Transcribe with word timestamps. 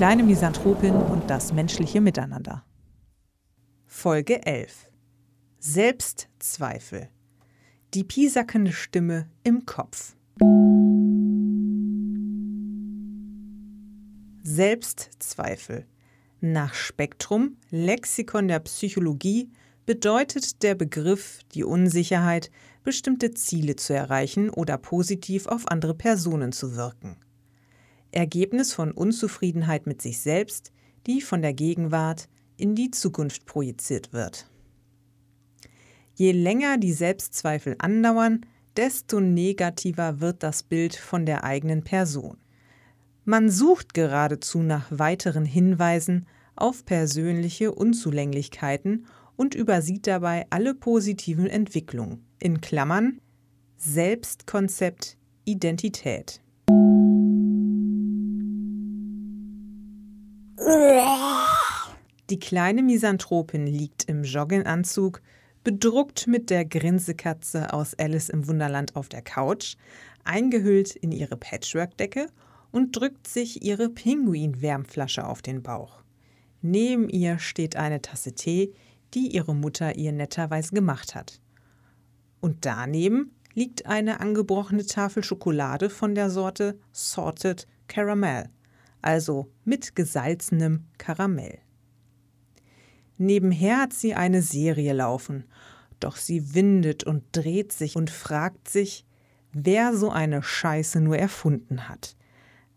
kleine 0.00 0.22
Misanthropin 0.22 0.94
und 0.94 1.28
das 1.28 1.52
menschliche 1.52 2.00
Miteinander. 2.00 2.64
Folge 3.84 4.46
11 4.46 4.88
Selbstzweifel. 5.58 7.10
Die 7.92 8.04
piesackende 8.04 8.72
Stimme 8.72 9.28
im 9.44 9.66
Kopf. 9.66 10.16
Selbstzweifel. 14.42 15.84
Nach 16.40 16.72
Spektrum, 16.72 17.58
Lexikon 17.68 18.48
der 18.48 18.60
Psychologie, 18.60 19.50
bedeutet 19.84 20.62
der 20.62 20.76
Begriff 20.76 21.40
die 21.52 21.62
Unsicherheit, 21.62 22.50
bestimmte 22.84 23.32
Ziele 23.34 23.76
zu 23.76 23.92
erreichen 23.92 24.48
oder 24.48 24.78
positiv 24.78 25.46
auf 25.46 25.68
andere 25.68 25.92
Personen 25.92 26.52
zu 26.52 26.74
wirken. 26.74 27.18
Ergebnis 28.12 28.72
von 28.72 28.92
Unzufriedenheit 28.92 29.86
mit 29.86 30.02
sich 30.02 30.20
selbst, 30.20 30.72
die 31.06 31.20
von 31.20 31.42
der 31.42 31.54
Gegenwart 31.54 32.28
in 32.56 32.74
die 32.74 32.90
Zukunft 32.90 33.46
projiziert 33.46 34.12
wird. 34.12 34.46
Je 36.14 36.32
länger 36.32 36.76
die 36.76 36.92
Selbstzweifel 36.92 37.76
andauern, 37.78 38.44
desto 38.76 39.20
negativer 39.20 40.20
wird 40.20 40.42
das 40.42 40.62
Bild 40.62 40.94
von 40.94 41.24
der 41.24 41.44
eigenen 41.44 41.82
Person. 41.82 42.36
Man 43.24 43.50
sucht 43.50 43.94
geradezu 43.94 44.58
nach 44.58 44.86
weiteren 44.90 45.44
Hinweisen 45.44 46.26
auf 46.56 46.84
persönliche 46.84 47.72
Unzulänglichkeiten 47.72 49.06
und 49.36 49.54
übersieht 49.54 50.06
dabei 50.06 50.46
alle 50.50 50.74
positiven 50.74 51.46
Entwicklungen. 51.46 52.24
In 52.38 52.60
Klammern 52.60 53.20
Selbstkonzept 53.76 55.16
Identität. 55.44 56.42
Die 62.30 62.38
kleine 62.38 62.82
Misanthropin 62.84 63.66
liegt 63.66 64.04
im 64.04 64.22
Jogginganzug, 64.22 65.20
bedruckt 65.64 66.28
mit 66.28 66.48
der 66.48 66.64
Grinsekatze 66.64 67.72
aus 67.72 67.94
Alice 67.98 68.28
im 68.28 68.46
Wunderland 68.46 68.94
auf 68.94 69.08
der 69.08 69.20
Couch, 69.20 69.74
eingehüllt 70.22 70.94
in 70.94 71.10
ihre 71.10 71.36
Patchwork-Decke 71.36 72.28
und 72.70 72.96
drückt 72.96 73.26
sich 73.26 73.64
ihre 73.64 73.88
Pinguin-Wärmflasche 73.88 75.26
auf 75.26 75.42
den 75.42 75.62
Bauch. 75.62 76.02
Neben 76.62 77.08
ihr 77.08 77.40
steht 77.40 77.74
eine 77.74 78.00
Tasse 78.00 78.32
Tee, 78.34 78.72
die 79.12 79.34
ihre 79.34 79.56
Mutter 79.56 79.96
ihr 79.96 80.12
netterweise 80.12 80.72
gemacht 80.72 81.16
hat. 81.16 81.40
Und 82.40 82.64
daneben 82.64 83.32
liegt 83.54 83.86
eine 83.86 84.20
angebrochene 84.20 84.86
Tafel 84.86 85.24
Schokolade 85.24 85.90
von 85.90 86.14
der 86.14 86.30
Sorte 86.30 86.78
Sorted 86.92 87.66
Caramel, 87.88 88.50
also 89.02 89.50
mit 89.64 89.94
gesalzenem 89.96 90.86
Karamell. 90.98 91.58
Nebenher 93.18 93.82
hat 93.82 93.92
sie 93.92 94.14
eine 94.14 94.42
Serie 94.42 94.92
laufen, 94.92 95.44
doch 96.00 96.16
sie 96.16 96.54
windet 96.54 97.04
und 97.04 97.24
dreht 97.32 97.72
sich 97.72 97.96
und 97.96 98.10
fragt 98.10 98.68
sich, 98.68 99.04
wer 99.52 99.94
so 99.94 100.10
eine 100.10 100.42
Scheiße 100.42 101.00
nur 101.00 101.18
erfunden 101.18 101.88
hat. 101.88 102.16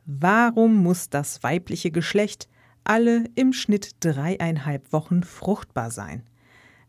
Warum 0.05 0.83
muss 0.83 1.09
das 1.09 1.43
weibliche 1.43 1.91
Geschlecht 1.91 2.49
alle 2.83 3.23
im 3.35 3.53
Schnitt 3.53 3.91
dreieinhalb 4.01 4.91
Wochen 4.91 5.23
fruchtbar 5.23 5.91
sein? 5.91 6.23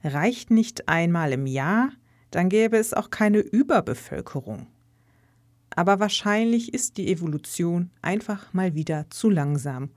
Reicht 0.02 0.50
nicht 0.50 0.88
einmal 0.88 1.32
im 1.32 1.46
Jahr, 1.46 1.92
dann 2.32 2.48
gäbe 2.48 2.76
es 2.76 2.92
auch 2.92 3.10
keine 3.10 3.38
Überbevölkerung. 3.38 4.66
Aber 5.76 6.00
wahrscheinlich 6.00 6.72
ist 6.72 6.96
die 6.96 7.10
Evolution 7.10 7.90
einfach 8.00 8.52
mal 8.52 8.74
wieder 8.74 9.06
zu 9.10 9.28
langsam 9.28 9.90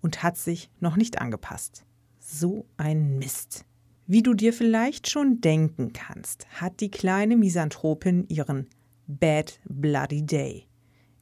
und 0.00 0.22
hat 0.22 0.36
sich 0.36 0.70
noch 0.80 0.96
nicht 0.96 1.20
angepasst. 1.20 1.84
So 2.18 2.66
ein 2.76 3.18
Mist. 3.18 3.64
Wie 4.06 4.22
du 4.22 4.34
dir 4.34 4.52
vielleicht 4.52 5.10
schon 5.10 5.40
denken 5.40 5.92
kannst, 5.92 6.46
hat 6.60 6.80
die 6.80 6.90
kleine 6.90 7.36
Misanthropin 7.36 8.26
ihren 8.28 8.68
Bad 9.08 9.60
Bloody 9.64 10.24
Day, 10.24 10.66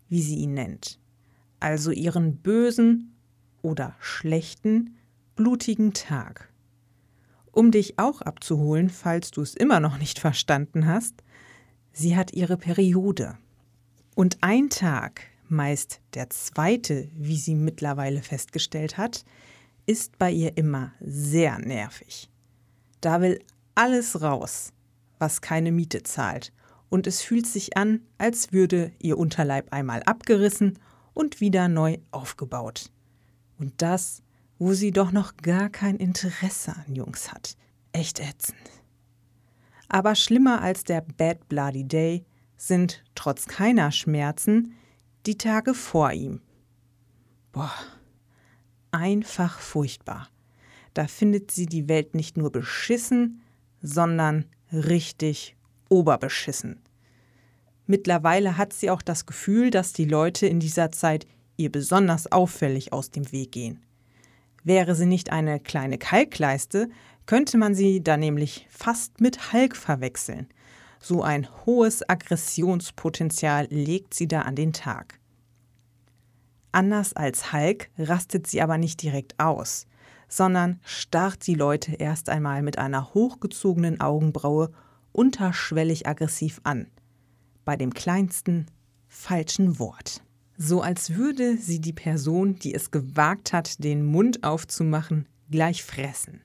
wie 0.09 0.23
sie 0.23 0.37
ihn 0.37 0.55
nennt 0.55 0.99
also 1.65 1.93
ihren 1.93 2.37
bösen 2.37 3.17
oder 3.63 3.97
schlechten, 3.99 4.99
blutigen 5.35 5.95
Tag. 5.95 6.53
Um 7.53 7.71
dich 7.71 7.99
auch 7.99 8.21
abzuholen, 8.21 8.91
falls 8.91 9.31
du 9.31 9.41
es 9.41 9.55
immer 9.55 9.81
noch 9.81 9.97
nicht 9.97 10.19
verstanden 10.19 10.87
hast, 10.87 11.25
sie 11.91 12.17
hat 12.17 12.35
ihre 12.35 12.59
Periode. 12.59 13.39
Und 14.15 14.39
ein 14.43 14.71
Tag, 14.71 15.23
meist 15.49 16.01
der 16.15 16.31
zweite, 16.31 17.09
wie 17.15 17.37
sie 17.37 17.55
mittlerweile 17.55 18.23
festgestellt 18.23 18.97
hat, 18.97 19.25
ist 19.87 20.19
bei 20.19 20.31
ihr 20.31 20.57
immer 20.57 20.93
sehr 21.01 21.59
nervig. 21.59 22.31
Da 23.01 23.21
will 23.21 23.41
alles 23.75 24.23
raus, 24.23 24.73
was 25.19 25.41
keine 25.41 25.73
Miete 25.73 26.03
zahlt, 26.03 26.53
und 26.89 27.09
es 27.09 27.23
fühlt 27.23 27.47
sich 27.47 27.77
an, 27.77 28.03
als 28.19 28.53
würde 28.53 28.93
ihr 29.01 29.19
Unterleib 29.19 29.73
einmal 29.73 30.03
abgerissen 30.05 30.79
und 31.13 31.41
wieder 31.41 31.67
neu 31.67 31.99
aufgebaut. 32.13 32.93
Und 33.59 33.73
das, 33.83 34.23
wo 34.59 34.75
sie 34.75 34.93
doch 34.93 35.11
noch 35.11 35.37
gar 35.39 35.71
kein 35.71 35.97
Interesse 35.97 36.75
an 36.77 36.95
Jungs 36.95 37.33
hat. 37.33 37.57
Echt 37.93 38.21
ätzend. 38.21 38.71
Aber 39.89 40.15
schlimmer 40.15 40.63
als 40.63 40.85
der 40.85 41.01
Bad 41.01 41.49
Bloody 41.49 41.85
Day 41.85 42.25
sind 42.67 43.05
trotz 43.15 43.47
keiner 43.47 43.93
Schmerzen 43.93 44.75
die 45.27 45.39
Tage 45.39 45.75
vor 45.75 46.13
ihm. 46.13 46.41
Boah, 47.53 47.73
einfach 48.91 49.59
furchtbar. 49.59 50.29
Da 50.93 51.07
findet 51.07 51.51
sie 51.51 51.67
die 51.67 51.89
Welt 51.89 52.15
nicht 52.15 52.37
nur 52.37 52.53
beschissen, 52.53 53.43
sondern 53.83 54.47
richtig 54.73 55.57
oberbeschissen. 55.89 56.81
Mittlerweile 57.87 58.57
hat 58.57 58.73
sie 58.73 58.91
auch 58.91 59.03
das 59.03 59.27
Gefühl, 59.27 59.71
dass 59.71 59.93
die 59.93 60.07
Leute 60.07 60.47
in 60.47 60.61
dieser 60.61 60.91
Zeit 60.91 61.27
ihr 61.57 61.71
besonders 61.71 62.33
auffällig 62.33 62.93
aus 62.93 63.11
dem 63.11 63.31
Weg 63.31 63.53
gehen. 63.53 63.85
Wäre 64.63 64.95
sie 64.95 65.07
nicht 65.07 65.31
eine 65.31 65.61
kleine 65.61 65.99
Kalkleiste, 65.99 66.89
könnte 67.27 67.59
man 67.59 67.75
sie 67.75 68.03
da 68.03 68.17
nämlich 68.17 68.67
fast 68.71 69.21
mit 69.21 69.53
Hulk 69.53 69.77
verwechseln. 69.77 70.49
So 71.07 71.23
ein 71.23 71.47
hohes 71.67 72.09
Aggressionspotenzial 72.09 73.67
legt 73.69 74.15
sie 74.15 74.27
da 74.27 74.41
an 74.41 74.57
den 74.57 74.73
Tag. 74.73 75.21
Anders 76.73 77.13
als 77.13 77.53
Hulk 77.53 77.91
rastet 77.99 78.47
sie 78.47 78.63
aber 78.63 78.79
nicht 78.79 79.03
direkt 79.03 79.39
aus, 79.39 79.87
sondern 80.29 80.81
starrt 80.83 81.47
die 81.47 81.57
Leute 81.57 81.93
erst 81.93 82.31
einmal 82.31 82.63
mit 82.63 82.79
einer 82.79 83.13
hochgezogenen 83.13 84.01
Augenbraue 84.01 84.71
unterschwellig 85.13 86.07
aggressiv 86.07 86.63
an 86.65 86.87
bei 87.67 87.77
dem 87.77 87.93
kleinsten 87.93 88.65
falschen 89.07 89.79
Wort. 89.79 90.23
So 90.57 90.81
als 90.81 91.17
würde 91.17 91.59
sie 91.59 91.83
die 91.83 91.93
Person, 91.93 92.57
die 92.57 92.73
es 92.73 92.91
gewagt 92.91 93.53
hat, 93.53 93.85
den 93.85 94.07
Mund 94.07 94.43
aufzumachen, 94.43 95.29
gleich 95.51 95.85
fressen. 95.85 96.41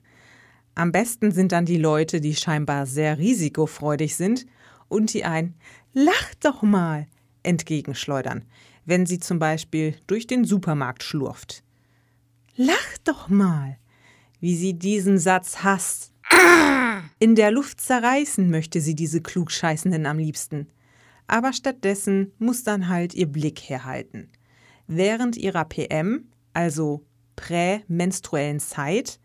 Am 0.80 0.92
besten 0.92 1.30
sind 1.30 1.52
dann 1.52 1.66
die 1.66 1.76
Leute, 1.76 2.20
die 2.20 2.34
scheinbar 2.34 2.86
sehr 2.86 3.18
risikofreudig 3.18 4.16
sind 4.16 4.46
und 4.88 5.12
die 5.12 5.24
ein 5.24 5.54
Lach 5.92 6.34
doch 6.40 6.62
mal 6.62 7.06
entgegenschleudern, 7.42 8.44
wenn 8.84 9.04
sie 9.04 9.18
zum 9.18 9.38
Beispiel 9.38 9.94
durch 10.06 10.26
den 10.26 10.44
Supermarkt 10.44 11.02
schlurft. 11.02 11.62
Lach 12.56 12.98
doch 13.04 13.28
mal, 13.28 13.76
wie 14.40 14.56
sie 14.56 14.74
diesen 14.74 15.18
Satz 15.18 15.62
hasst. 15.62 16.12
In 17.18 17.34
der 17.34 17.50
Luft 17.50 17.80
zerreißen 17.80 18.48
möchte 18.50 18.80
sie 18.80 18.94
diese 18.94 19.20
Klugscheißenden 19.20 20.06
am 20.06 20.18
liebsten 20.18 20.68
aber 21.30 21.52
stattdessen 21.52 22.32
muss 22.38 22.64
dann 22.64 22.88
halt 22.88 23.14
ihr 23.14 23.30
Blick 23.30 23.60
herhalten. 23.60 24.30
Während 24.88 25.36
ihrer 25.36 25.64
PM, 25.64 26.28
also 26.52 27.04
prämenstruellen 27.36 28.58
Zeit, 28.58 29.20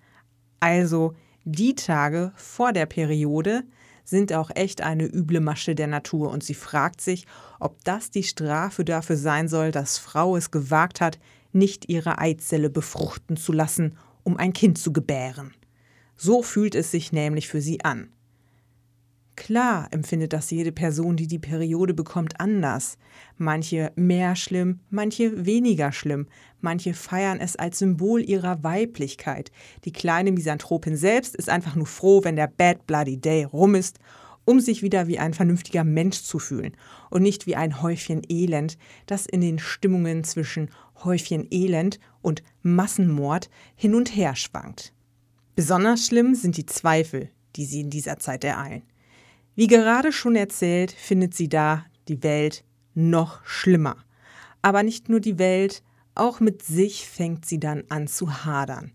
also 0.60 1.16
die 1.46 1.76
Tage 1.76 2.32
vor 2.36 2.74
der 2.74 2.86
Periode, 2.86 3.64
sind 4.04 4.34
auch 4.34 4.52
echt 4.54 4.82
eine 4.82 5.06
üble 5.06 5.40
Masche 5.40 5.74
der 5.74 5.88
Natur 5.88 6.30
und 6.30 6.44
sie 6.44 6.54
fragt 6.54 7.02
sich, 7.02 7.26
ob 7.60 7.84
das 7.84 8.12
die 8.12 8.24
Strafe 8.24 8.86
dafür 8.86 9.18
sein 9.18 9.48
soll, 9.48 9.72
dass 9.72 9.98
Frau 9.98 10.38
es 10.38 10.52
gewagt 10.52 11.02
hat, 11.02 11.20
nicht 11.52 11.90
ihre 11.90 12.20
Eizelle 12.20 12.70
befruchten 12.70 13.38
zu 13.38 13.52
lassen, 13.52 13.98
um 14.24 14.38
ein 14.38 14.54
Kind 14.54 14.78
zu 14.78 14.94
gebären. 14.94 15.54
So 16.18 16.44
fühlt 16.44 16.76
es 16.76 16.92
sich 16.92 17.12
nämlich 17.12 17.48
für 17.48 17.62
sie 17.62 17.84
an. 17.84 18.10
Klar 19.36 19.90
empfindet 19.92 20.32
das 20.32 20.50
jede 20.50 20.72
Person, 20.72 21.18
die 21.18 21.28
die 21.28 21.40
Periode 21.40 21.94
bekommt, 21.94 22.40
anders. 22.40 22.98
Manche 23.38 23.92
mehr 23.96 24.36
schlimm, 24.36 24.80
manche 24.90 25.46
weniger 25.46 25.92
schlimm. 25.92 26.28
Manche 26.62 26.94
feiern 26.94 27.40
es 27.40 27.56
als 27.58 27.80
Symbol 27.80 28.22
ihrer 28.22 28.64
Weiblichkeit. 28.64 29.52
Die 29.84 29.92
kleine 29.92 30.32
Misanthropin 30.32 30.96
selbst 30.96 31.36
ist 31.36 31.50
einfach 31.50 31.76
nur 31.76 31.86
froh, 31.86 32.24
wenn 32.24 32.38
der 32.38 32.48
Bad 32.48 32.88
Bloody 32.88 33.18
Day 33.18 33.44
rum 33.44 33.76
ist, 33.76 34.00
um 34.46 34.60
sich 34.60 34.82
wieder 34.82 35.08
wie 35.08 35.20
ein 35.20 35.34
vernünftiger 35.34 35.84
Mensch 35.84 36.22
zu 36.22 36.40
fühlen 36.40 36.78
und 37.10 37.22
nicht 37.22 37.46
wie 37.46 37.56
ein 37.56 37.82
Häufchen 37.82 38.22
Elend, 38.30 38.78
das 39.06 39.26
in 39.26 39.42
den 39.42 39.60
Stimmungen 39.60 40.24
zwischen 40.24 40.70
Häufchen 41.04 41.48
Elend 41.52 42.00
und 42.22 42.42
Massenmord 42.62 43.50
hin 43.76 43.96
und 43.96 44.16
her 44.16 44.36
schwankt. 44.36 44.94
Besonders 45.56 46.08
schlimm 46.08 46.36
sind 46.36 46.58
die 46.58 46.66
Zweifel, 46.66 47.30
die 47.56 47.66
sie 47.66 47.82
in 47.82 47.90
dieser 47.90 48.18
Zeit 48.18 48.44
ereilen. 48.44 48.84
Wie 49.56 49.68
gerade 49.68 50.12
schon 50.12 50.36
erzählt, 50.36 50.92
findet 50.92 51.34
sie 51.34 51.48
da 51.48 51.86
die 52.08 52.24
Welt 52.24 52.64
noch 52.94 53.44
schlimmer. 53.46 53.98
Aber 54.62 54.84
nicht 54.84 55.10
nur 55.10 55.20
die 55.20 55.40
Welt, 55.40 55.82
auch 56.14 56.40
mit 56.40 56.62
sich 56.64 57.08
fängt 57.08 57.46
sie 57.46 57.60
dann 57.60 57.84
an 57.90 58.08
zu 58.08 58.46
hadern. 58.46 58.92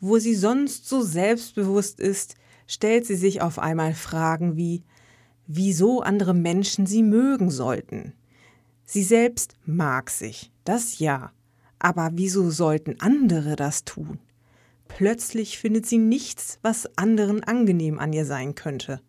Wo 0.00 0.18
sie 0.18 0.34
sonst 0.34 0.88
so 0.88 1.02
selbstbewusst 1.02 2.00
ist, 2.00 2.36
stellt 2.66 3.06
sie 3.06 3.16
sich 3.16 3.42
auf 3.42 3.58
einmal 3.58 3.94
Fragen 3.94 4.56
wie, 4.56 4.82
wieso 5.46 6.02
andere 6.02 6.34
Menschen 6.34 6.86
sie 6.86 7.02
mögen 7.02 7.50
sollten. 7.50 8.12
Sie 8.84 9.02
selbst 9.02 9.56
mag 9.64 10.10
sich, 10.10 10.52
das 10.64 10.98
ja, 10.98 11.32
aber 11.78 12.10
wieso 12.14 12.50
sollten 12.50 13.00
andere 13.00 13.56
das 13.56 13.84
tun? 13.84 14.18
Plötzlich 14.88 15.58
findet 15.58 15.86
sie 15.86 15.98
nichts, 15.98 16.58
was 16.62 16.96
anderen 16.96 17.42
angenehm 17.42 17.98
an 17.98 18.12
ihr 18.12 18.24
sein 18.24 18.54
könnte. 18.54 19.00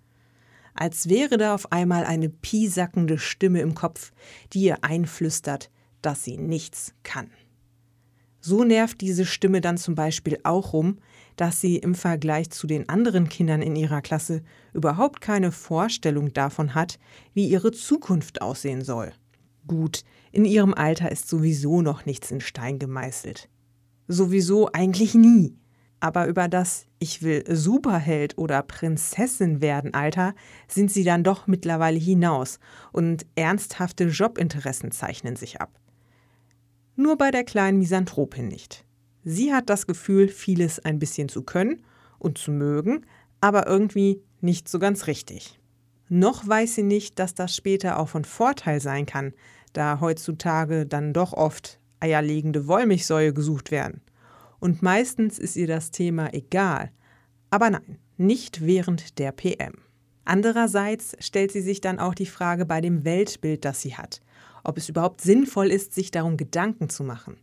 Als 0.80 1.10
wäre 1.10 1.38
da 1.38 1.56
auf 1.56 1.72
einmal 1.72 2.06
eine 2.06 2.30
piesackende 2.30 3.18
Stimme 3.18 3.62
im 3.62 3.74
Kopf, 3.74 4.12
die 4.54 4.62
ihr 4.62 4.84
einflüstert, 4.84 5.72
dass 6.04 6.24
sie 6.24 6.38
nichts 6.38 6.94
kann. 7.02 7.32
So 8.40 8.64
nervt 8.64 9.02
diese 9.02 9.26
Stimme 9.26 9.60
dann 9.60 9.78
zum 9.78 9.96
Beispiel 9.96 10.38
auch 10.44 10.74
rum, 10.74 11.00
dass 11.36 11.60
sie 11.62 11.78
im 11.78 11.96
Vergleich 11.96 12.52
zu 12.52 12.68
den 12.68 12.88
anderen 12.90 13.28
Kindern 13.28 13.64
in 13.64 13.76
ihrer 13.76 14.04
Klasse 14.04 14.44
überhaupt 14.72 15.20
keine 15.20 15.52
Vorstellung 15.52 16.32
davon 16.32 16.76
hat, 16.76 17.00
wie 17.34 17.48
ihre 17.48 17.72
Zukunft 17.72 18.44
aussehen 18.44 18.84
soll. 18.84 19.14
Gut, 19.66 20.04
in 20.32 20.46
ihrem 20.46 20.76
Alter 20.76 21.12
ist 21.12 21.28
sowieso 21.28 21.82
noch 21.82 22.06
nichts 22.06 22.30
in 22.30 22.40
Stein 22.40 22.78
gemeißelt. 22.78 23.50
Sowieso 24.08 24.72
eigentlich 24.72 25.16
nie. 25.16 25.58
Aber 26.00 26.28
über 26.28 26.48
das 26.48 26.86
Ich 27.00 27.24
will 27.24 27.44
Superheld 27.48 28.38
oder 28.38 28.62
Prinzessin 28.62 29.62
werden 29.62 29.94
Alter 29.94 30.36
sind 30.68 30.92
sie 30.92 31.04
dann 31.04 31.24
doch 31.24 31.48
mittlerweile 31.48 31.98
hinaus 31.98 32.60
und 32.92 33.26
ernsthafte 33.36 34.06
Jobinteressen 34.06 34.92
zeichnen 34.92 35.36
sich 35.36 35.60
ab. 35.60 35.80
Nur 36.96 37.18
bei 37.18 37.32
der 37.32 37.44
kleinen 37.44 37.80
Misanthropin 37.80 38.48
nicht. 38.48 38.86
Sie 39.24 39.54
hat 39.54 39.70
das 39.70 39.88
Gefühl, 39.88 40.28
vieles 40.28 40.80
ein 40.80 41.00
bisschen 41.00 41.30
zu 41.30 41.44
können 41.44 41.84
und 42.20 42.38
zu 42.38 42.52
mögen, 42.52 43.06
aber 43.42 43.68
irgendwie 43.68 44.22
nicht 44.42 44.70
so 44.70 44.80
ganz 44.80 45.08
richtig. 45.08 45.60
Noch 46.10 46.48
weiß 46.48 46.76
sie 46.76 46.84
nicht, 46.84 47.20
dass 47.20 47.36
das 47.36 47.56
später 47.56 48.00
auch 48.00 48.10
von 48.10 48.24
Vorteil 48.24 48.80
sein 48.80 49.06
kann, 49.06 49.34
da 49.74 50.00
heutzutage 50.00 50.86
dann 50.86 51.14
doch 51.14 51.34
oft 51.34 51.80
eierlegende 52.00 52.68
Wollmilchsäue 52.68 53.34
gesucht 53.34 53.72
werden. 53.72 54.02
Und 54.60 54.82
meistens 54.82 55.40
ist 55.40 55.56
ihr 55.56 55.68
das 55.68 55.92
Thema 55.92 56.34
egal. 56.34 56.92
Aber 57.50 57.70
nein, 57.70 58.00
nicht 58.18 58.66
während 58.66 59.20
der 59.20 59.32
PM. 59.32 59.74
Andererseits 60.26 61.16
stellt 61.20 61.52
sie 61.52 61.62
sich 61.62 61.80
dann 61.80 62.00
auch 62.00 62.14
die 62.14 62.26
Frage 62.26 62.66
bei 62.66 62.82
dem 62.82 63.06
Weltbild, 63.06 63.64
das 63.64 63.82
sie 63.82 63.96
hat 63.96 64.22
ob 64.68 64.78
es 64.78 64.90
überhaupt 64.90 65.22
sinnvoll 65.22 65.72
ist, 65.72 65.94
sich 65.94 66.12
darum 66.12 66.38
Gedanken 66.38 66.90
zu 66.90 67.04
machen. 67.04 67.38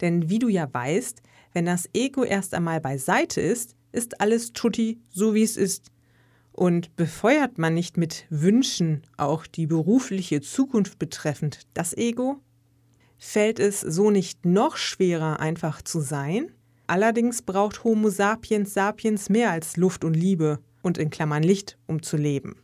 Denn 0.00 0.30
wie 0.30 0.38
du 0.38 0.48
ja 0.48 0.72
weißt, 0.72 1.22
wenn 1.52 1.66
das 1.66 1.88
Ego 1.92 2.22
erst 2.22 2.54
einmal 2.54 2.80
beiseite 2.80 3.40
ist, 3.40 3.74
ist 3.90 4.20
alles 4.20 4.52
tutti, 4.52 5.00
so 5.08 5.34
wie 5.34 5.42
es 5.42 5.56
ist. 5.56 5.90
Und 6.52 6.94
befeuert 6.96 7.58
man 7.58 7.74
nicht 7.74 7.96
mit 7.96 8.26
Wünschen 8.30 9.02
auch 9.16 9.46
die 9.46 9.66
berufliche 9.66 10.40
Zukunft 10.40 10.98
betreffend 10.98 11.66
das 11.74 11.96
Ego? 11.96 12.40
Fällt 13.16 13.58
es 13.58 13.80
so 13.80 14.10
nicht 14.10 14.46
noch 14.46 14.76
schwerer, 14.76 15.40
einfach 15.40 15.82
zu 15.82 16.00
sein? 16.00 16.52
Allerdings 16.88 17.42
braucht 17.42 17.84
Homo 17.84 18.08
sapiens 18.08 18.72
sapiens 18.72 19.28
mehr 19.28 19.50
als 19.50 19.76
Luft 19.76 20.04
und 20.04 20.14
Liebe 20.14 20.58
und 20.82 20.96
in 20.96 21.10
Klammern 21.10 21.42
Licht, 21.42 21.76
um 21.86 22.02
zu 22.02 22.16
leben. 22.16 22.56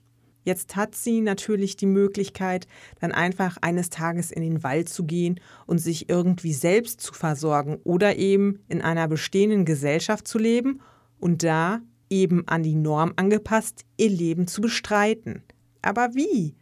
Jetzt 0.44 0.76
hat 0.76 0.94
sie 0.94 1.20
natürlich 1.20 1.76
die 1.76 1.86
Möglichkeit, 1.86 2.66
dann 3.00 3.12
einfach 3.12 3.58
eines 3.60 3.90
Tages 3.90 4.30
in 4.30 4.42
den 4.42 4.62
Wald 4.62 4.88
zu 4.88 5.04
gehen 5.04 5.40
und 5.66 5.78
sich 5.78 6.08
irgendwie 6.08 6.54
selbst 6.54 7.02
zu 7.02 7.12
versorgen 7.12 7.78
oder 7.84 8.16
eben 8.16 8.60
in 8.68 8.80
einer 8.80 9.08
bestehenden 9.08 9.66
Gesellschaft 9.66 10.26
zu 10.26 10.38
leben 10.38 10.80
und 11.18 11.42
da 11.42 11.82
eben 12.08 12.48
an 12.48 12.62
die 12.62 12.76
Norm 12.76 13.12
angepasst 13.16 13.84
ihr 13.98 14.10
Leben 14.10 14.46
zu 14.46 14.62
bestreiten. 14.62 15.42
Aber 15.82 16.14
wie? 16.14 16.54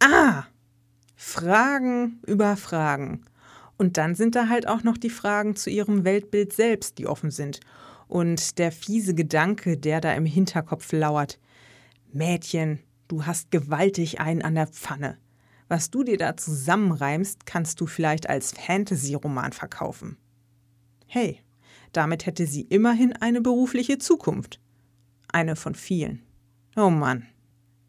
Ah! 0.00 0.44
Fragen 1.16 2.20
über 2.26 2.56
Fragen. 2.56 3.22
Und 3.80 3.96
dann 3.96 4.14
sind 4.14 4.36
da 4.36 4.50
halt 4.50 4.68
auch 4.68 4.82
noch 4.82 4.98
die 4.98 5.08
Fragen 5.08 5.56
zu 5.56 5.70
ihrem 5.70 6.04
Weltbild 6.04 6.52
selbst, 6.52 6.98
die 6.98 7.06
offen 7.06 7.30
sind. 7.30 7.60
Und 8.08 8.58
der 8.58 8.72
fiese 8.72 9.14
Gedanke, 9.14 9.78
der 9.78 10.02
da 10.02 10.12
im 10.12 10.26
Hinterkopf 10.26 10.92
lauert. 10.92 11.38
Mädchen, 12.12 12.80
Du 13.08 13.26
hast 13.26 13.50
gewaltig 13.50 14.20
einen 14.20 14.42
an 14.42 14.54
der 14.54 14.68
Pfanne. 14.68 15.18
Was 15.66 15.90
du 15.90 16.04
dir 16.04 16.16
da 16.16 16.36
zusammenreimst, 16.36 17.44
kannst 17.46 17.80
du 17.80 17.86
vielleicht 17.86 18.28
als 18.28 18.52
Fantasy-Roman 18.52 19.52
verkaufen. 19.52 20.16
Hey, 21.08 21.40
damit 21.92 22.26
hätte 22.26 22.46
sie 22.46 22.62
immerhin 22.62 23.14
eine 23.14 23.40
berufliche 23.40 23.98
Zukunft. 23.98 24.60
Eine 25.32 25.56
von 25.56 25.74
vielen. 25.74 26.22
Oh 26.76 26.90
Mann. 26.90 27.26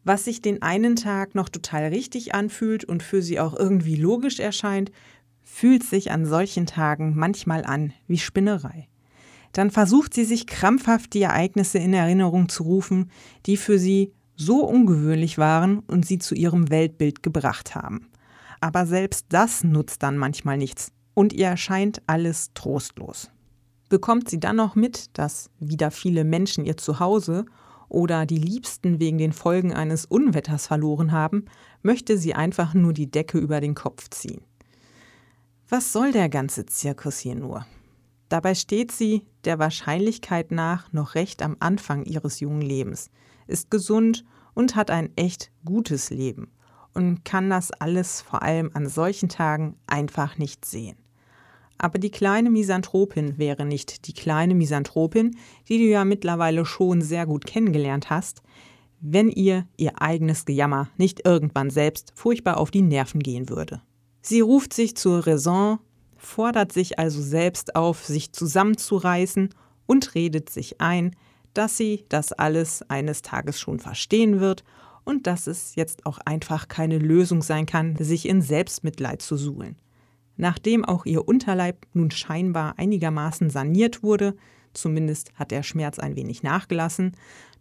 Was 0.02 0.24
sich 0.24 0.42
den 0.42 0.60
einen 0.62 0.96
Tag 0.96 1.36
noch 1.36 1.48
total 1.48 1.84
richtig 1.84 2.34
anfühlt 2.34 2.82
und 2.84 3.04
für 3.04 3.22
sie 3.22 3.38
auch 3.38 3.56
irgendwie 3.56 3.94
logisch 3.94 4.40
erscheint, 4.40 4.90
fühlt 5.42 5.82
sich 5.84 6.10
an 6.10 6.26
solchen 6.26 6.66
Tagen 6.66 7.14
manchmal 7.16 7.64
an 7.64 7.92
wie 8.06 8.18
Spinnerei. 8.18 8.88
Dann 9.52 9.70
versucht 9.70 10.14
sie 10.14 10.24
sich 10.24 10.46
krampfhaft 10.46 11.12
die 11.12 11.22
Ereignisse 11.22 11.78
in 11.78 11.92
Erinnerung 11.92 12.48
zu 12.48 12.62
rufen, 12.62 13.10
die 13.46 13.56
für 13.56 13.78
sie 13.78 14.12
so 14.36 14.64
ungewöhnlich 14.64 15.38
waren 15.38 15.80
und 15.80 16.06
sie 16.06 16.18
zu 16.18 16.34
ihrem 16.34 16.70
Weltbild 16.70 17.22
gebracht 17.22 17.74
haben. 17.74 18.08
Aber 18.60 18.86
selbst 18.86 19.26
das 19.28 19.64
nutzt 19.64 20.02
dann 20.02 20.16
manchmal 20.16 20.56
nichts 20.56 20.92
und 21.14 21.32
ihr 21.32 21.46
erscheint 21.46 22.00
alles 22.06 22.52
trostlos. 22.54 23.30
Bekommt 23.88 24.30
sie 24.30 24.40
dann 24.40 24.56
noch 24.56 24.74
mit, 24.74 25.18
dass 25.18 25.50
wieder 25.58 25.90
viele 25.90 26.24
Menschen 26.24 26.64
ihr 26.64 26.78
Zuhause 26.78 27.44
oder 27.88 28.24
die 28.24 28.38
Liebsten 28.38 29.00
wegen 29.00 29.18
den 29.18 29.32
Folgen 29.34 29.74
eines 29.74 30.06
Unwetters 30.06 30.66
verloren 30.66 31.12
haben, 31.12 31.44
möchte 31.82 32.16
sie 32.16 32.34
einfach 32.34 32.72
nur 32.72 32.94
die 32.94 33.10
Decke 33.10 33.36
über 33.36 33.60
den 33.60 33.74
Kopf 33.74 34.08
ziehen. 34.08 34.40
Was 35.74 35.90
soll 35.90 36.12
der 36.12 36.28
ganze 36.28 36.66
Zirkus 36.66 37.18
hier 37.18 37.34
nur? 37.34 37.64
Dabei 38.28 38.54
steht 38.54 38.92
sie 38.92 39.22
der 39.44 39.58
Wahrscheinlichkeit 39.58 40.50
nach 40.50 40.92
noch 40.92 41.14
recht 41.14 41.40
am 41.40 41.56
Anfang 41.60 42.04
ihres 42.04 42.40
jungen 42.40 42.60
Lebens, 42.60 43.10
ist 43.46 43.70
gesund 43.70 44.22
und 44.52 44.76
hat 44.76 44.90
ein 44.90 45.08
echt 45.16 45.50
gutes 45.64 46.10
Leben 46.10 46.52
und 46.92 47.24
kann 47.24 47.48
das 47.48 47.70
alles 47.70 48.20
vor 48.20 48.42
allem 48.42 48.70
an 48.74 48.86
solchen 48.86 49.30
Tagen 49.30 49.76
einfach 49.86 50.36
nicht 50.36 50.66
sehen. 50.66 50.98
Aber 51.78 51.98
die 51.98 52.10
kleine 52.10 52.50
Misanthropin 52.50 53.38
wäre 53.38 53.64
nicht 53.64 54.06
die 54.06 54.12
kleine 54.12 54.54
Misanthropin, 54.54 55.38
die 55.70 55.78
du 55.78 55.84
ja 55.84 56.04
mittlerweile 56.04 56.66
schon 56.66 57.00
sehr 57.00 57.24
gut 57.24 57.46
kennengelernt 57.46 58.10
hast, 58.10 58.42
wenn 59.00 59.30
ihr 59.30 59.66
ihr 59.78 60.02
eigenes 60.02 60.44
Gejammer 60.44 60.90
nicht 60.98 61.24
irgendwann 61.24 61.70
selbst 61.70 62.12
furchtbar 62.14 62.58
auf 62.58 62.70
die 62.70 62.82
Nerven 62.82 63.20
gehen 63.20 63.48
würde. 63.48 63.80
Sie 64.22 64.40
ruft 64.40 64.72
sich 64.72 64.96
zur 64.96 65.26
Raison, 65.26 65.80
fordert 66.16 66.72
sich 66.72 66.98
also 67.00 67.20
selbst 67.20 67.74
auf, 67.74 68.04
sich 68.04 68.32
zusammenzureißen 68.32 69.50
und 69.86 70.14
redet 70.14 70.48
sich 70.48 70.80
ein, 70.80 71.16
dass 71.54 71.76
sie 71.76 72.04
das 72.08 72.32
alles 72.32 72.82
eines 72.88 73.22
Tages 73.22 73.58
schon 73.58 73.80
verstehen 73.80 74.38
wird 74.38 74.62
und 75.04 75.26
dass 75.26 75.48
es 75.48 75.74
jetzt 75.74 76.06
auch 76.06 76.18
einfach 76.24 76.68
keine 76.68 76.98
Lösung 76.98 77.42
sein 77.42 77.66
kann, 77.66 77.96
sich 77.96 78.28
in 78.28 78.40
Selbstmitleid 78.40 79.20
zu 79.20 79.36
suhlen. 79.36 79.76
Nachdem 80.36 80.84
auch 80.84 81.04
ihr 81.04 81.26
Unterleib 81.26 81.84
nun 81.92 82.12
scheinbar 82.12 82.78
einigermaßen 82.78 83.50
saniert 83.50 84.04
wurde, 84.04 84.36
zumindest 84.72 85.32
hat 85.34 85.50
der 85.50 85.64
Schmerz 85.64 85.98
ein 85.98 86.14
wenig 86.14 86.44
nachgelassen, 86.44 87.16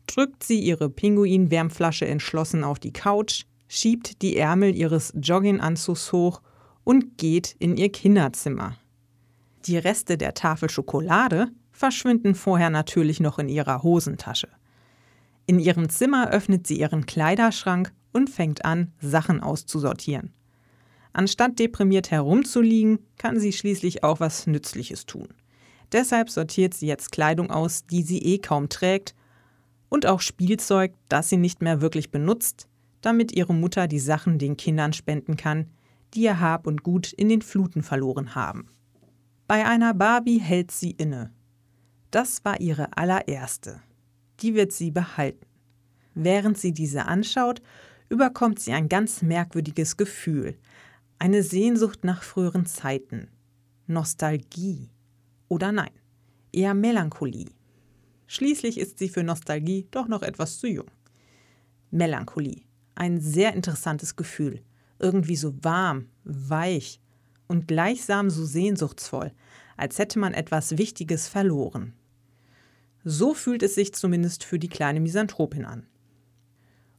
drückt 0.05 0.43
sie 0.43 0.59
ihre 0.59 0.89
Pinguin-Wärmflasche 0.89 2.05
entschlossen 2.05 2.63
auf 2.63 2.77
die 2.77 2.93
Couch, 2.93 3.45
schiebt 3.67 4.21
die 4.21 4.37
Ärmel 4.37 4.75
ihres 4.75 5.11
Jogginganzugs 5.19 6.11
hoch 6.11 6.41
und 6.83 7.17
geht 7.17 7.55
in 7.59 7.77
ihr 7.77 7.91
Kinderzimmer. 7.91 8.77
Die 9.65 9.77
Reste 9.77 10.17
der 10.17 10.33
Tafel 10.33 10.69
Schokolade 10.69 11.49
verschwinden 11.71 12.35
vorher 12.35 12.69
natürlich 12.69 13.19
noch 13.19 13.39
in 13.39 13.47
ihrer 13.47 13.83
Hosentasche. 13.83 14.49
In 15.45 15.59
ihrem 15.59 15.89
Zimmer 15.89 16.29
öffnet 16.29 16.67
sie 16.67 16.79
ihren 16.79 17.05
Kleiderschrank 17.05 17.91
und 18.13 18.29
fängt 18.29 18.65
an, 18.65 18.91
Sachen 18.99 19.41
auszusortieren. 19.41 20.33
Anstatt 21.13 21.59
deprimiert 21.59 22.09
herumzuliegen, 22.11 22.99
kann 23.17 23.39
sie 23.39 23.51
schließlich 23.51 24.03
auch 24.03 24.19
was 24.19 24.47
Nützliches 24.47 25.05
tun. 25.05 25.27
Deshalb 25.91 26.29
sortiert 26.29 26.73
sie 26.73 26.87
jetzt 26.87 27.11
Kleidung 27.11 27.51
aus, 27.51 27.85
die 27.85 28.01
sie 28.01 28.19
eh 28.19 28.37
kaum 28.37 28.69
trägt, 28.69 29.13
und 29.89 30.05
auch 30.05 30.21
Spielzeug, 30.21 30.93
das 31.09 31.27
sie 31.27 31.35
nicht 31.35 31.61
mehr 31.61 31.81
wirklich 31.81 32.11
benutzt, 32.11 32.67
damit 33.01 33.33
ihre 33.33 33.53
Mutter 33.53 33.87
die 33.87 33.99
Sachen 33.99 34.39
den 34.39 34.55
Kindern 34.55 34.93
spenden 34.93 35.35
kann, 35.35 35.67
die 36.13 36.23
ihr 36.23 36.39
Hab 36.39 36.67
und 36.67 36.83
Gut 36.83 37.13
in 37.13 37.29
den 37.29 37.41
Fluten 37.41 37.83
verloren 37.83 38.35
haben. 38.35 38.67
Bei 39.47 39.65
einer 39.65 39.93
Barbie 39.93 40.39
hält 40.39 40.71
sie 40.71 40.91
inne. 40.91 41.33
Das 42.09 42.43
war 42.43 42.59
ihre 42.59 42.97
allererste. 42.97 43.81
Die 44.39 44.55
wird 44.55 44.71
sie 44.71 44.91
behalten. 44.91 45.45
Während 46.13 46.57
sie 46.57 46.73
diese 46.73 47.05
anschaut, 47.05 47.61
überkommt 48.09 48.59
sie 48.59 48.73
ein 48.73 48.89
ganz 48.89 49.21
merkwürdiges 49.21 49.95
Gefühl, 49.95 50.57
eine 51.19 51.43
Sehnsucht 51.43 52.03
nach 52.03 52.23
früheren 52.23 52.65
Zeiten, 52.65 53.29
Nostalgie 53.87 54.89
oder 55.47 55.71
nein, 55.71 55.91
eher 56.51 56.73
Melancholie. 56.73 57.51
Schließlich 58.27 58.77
ist 58.77 58.99
sie 58.99 59.09
für 59.09 59.23
Nostalgie 59.23 59.87
doch 59.91 60.07
noch 60.07 60.23
etwas 60.23 60.59
zu 60.59 60.67
jung. 60.67 60.89
Melancholie, 61.91 62.63
ein 62.95 63.19
sehr 63.19 63.53
interessantes 63.53 64.15
Gefühl, 64.15 64.61
irgendwie 65.01 65.35
so 65.35 65.53
warm, 65.63 66.07
weich 66.23 67.01
und 67.47 67.67
gleichsam 67.67 68.29
so 68.29 68.45
sehnsuchtsvoll, 68.45 69.31
als 69.77 69.97
hätte 69.99 70.19
man 70.19 70.33
etwas 70.33 70.77
Wichtiges 70.77 71.27
verloren. 71.27 71.93
So 73.03 73.33
fühlt 73.33 73.63
es 73.63 73.75
sich 73.75 73.93
zumindest 73.93 74.43
für 74.43 74.59
die 74.59 74.69
kleine 74.69 74.99
Misanthropin 74.99 75.65
an. 75.65 75.87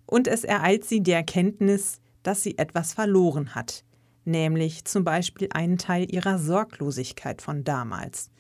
Und 0.05 0.27
es 0.27 0.45
ereilt 0.45 0.85
sie 0.85 1.03
die 1.03 1.13
Erkenntnis, 1.13 2.01
dass 2.23 2.43
sie 2.43 2.59
etwas 2.59 2.93
verloren 2.93 3.55
hat, 3.55 3.85
nämlich 4.25 4.85
zum 4.85 5.05
Beispiel 5.05 5.49
einen 5.53 5.79
Teil 5.79 6.13
ihrer 6.13 6.39
Sorglosigkeit 6.39 7.41
von 7.41 7.65
damals. 7.65 8.31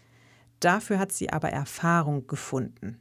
Dafür 0.60 0.98
hat 0.98 1.12
sie 1.12 1.30
aber 1.30 1.50
Erfahrung 1.50 2.26
gefunden. 2.26 2.98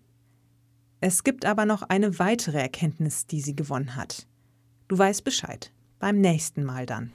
Es 1.00 1.24
gibt 1.24 1.46
aber 1.46 1.65
noch 1.65 1.82
eine 1.82 2.20
weitere 2.20 2.60
Erkenntnis, 2.60 3.25
die 3.25 3.41
sie 3.41 3.56
gewonnen 3.56 3.96
hat. 3.96 4.27
Du 4.88 4.98
weißt 4.98 5.24
Bescheid. 5.24 5.72
Beim 6.01 6.20
nächsten 6.20 6.65
Mal 6.65 6.88
dann. 6.88 7.13